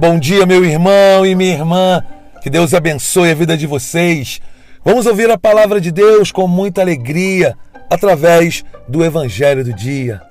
[0.00, 2.02] Bom dia, meu irmão e minha irmã.
[2.40, 4.40] Que Deus abençoe a vida de vocês.
[4.82, 7.54] Vamos ouvir a palavra de Deus com muita alegria
[7.90, 10.22] através do Evangelho do Dia.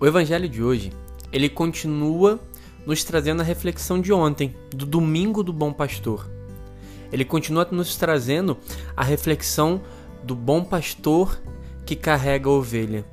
[0.00, 0.92] O evangelho de hoje,
[1.32, 2.40] ele continua
[2.88, 6.26] nos trazendo a reflexão de ontem, do domingo do bom pastor.
[7.12, 8.56] Ele continua nos trazendo
[8.96, 9.82] a reflexão
[10.24, 11.38] do bom pastor
[11.84, 13.04] que carrega a ovelha.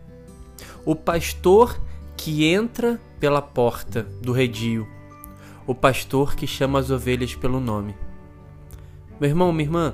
[0.86, 1.78] O pastor
[2.16, 4.88] que entra pela porta do redil.
[5.68, 7.94] O pastor que chama as ovelhas pelo nome.
[9.20, 9.94] Meu irmão, minha irmã,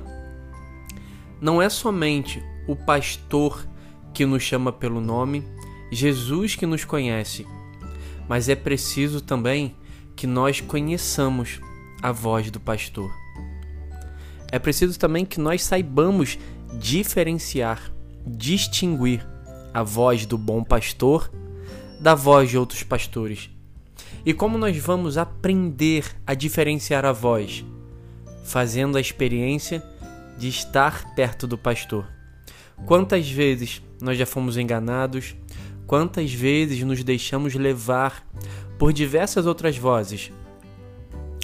[1.40, 3.66] não é somente o pastor
[4.14, 5.44] que nos chama pelo nome,
[5.90, 7.44] Jesus que nos conhece,
[8.28, 9.74] mas é preciso também
[10.14, 11.60] que nós conheçamos
[12.02, 13.10] a voz do pastor.
[14.50, 16.38] É preciso também que nós saibamos
[16.78, 17.92] diferenciar,
[18.26, 19.26] distinguir
[19.72, 21.30] a voz do bom pastor
[22.02, 23.48] da voz de outros pastores.
[24.26, 27.64] E como nós vamos aprender a diferenciar a voz?
[28.44, 29.82] Fazendo a experiência
[30.36, 32.06] de estar perto do pastor.
[32.86, 35.36] Quantas vezes nós já fomos enganados,
[35.86, 38.26] Quantas vezes nos deixamos levar
[38.78, 40.32] por diversas outras vozes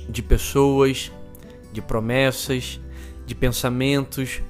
[0.08, 1.12] de pessoas,
[1.72, 2.80] de promessas,
[3.27, 4.41] de pensamentos,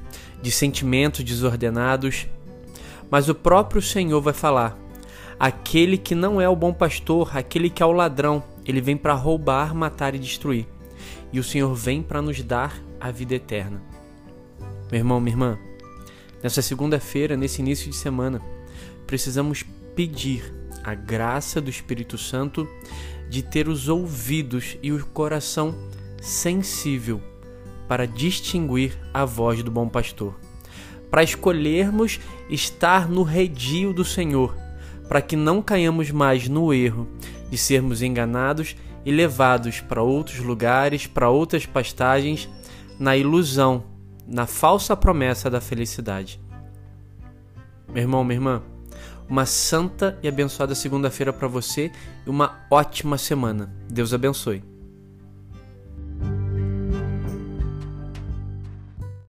[0.40, 2.26] de sentimentos desordenados,
[3.10, 4.78] mas o próprio Senhor vai falar:
[5.38, 9.14] aquele que não é o bom pastor, aquele que é o ladrão, ele vem para
[9.14, 10.66] roubar, matar e destruir.
[11.32, 13.82] E o Senhor vem para nos dar a vida eterna.
[14.90, 15.58] Meu irmão, minha irmã,
[16.42, 18.40] nessa segunda-feira, nesse início de semana,
[19.08, 19.64] precisamos
[19.96, 22.68] pedir a graça do Espírito Santo
[23.28, 25.74] de ter os ouvidos e o coração
[26.20, 27.20] sensível
[27.88, 30.38] para distinguir a voz do bom pastor,
[31.10, 32.20] para escolhermos
[32.50, 34.54] estar no redil do Senhor,
[35.08, 37.08] para que não caiamos mais no erro
[37.50, 38.76] de sermos enganados
[39.06, 42.46] e levados para outros lugares, para outras pastagens,
[42.98, 43.84] na ilusão,
[44.26, 46.38] na falsa promessa da felicidade.
[47.88, 48.62] Meu irmão, minha irmã,
[49.28, 51.92] uma santa e abençoada segunda-feira para você
[52.26, 53.70] e uma ótima semana.
[53.88, 54.77] Deus abençoe.